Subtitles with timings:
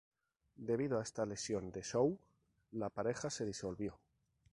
[0.55, 2.17] Debido a esta lesión de Show,
[2.71, 3.99] la pareja se disolvió.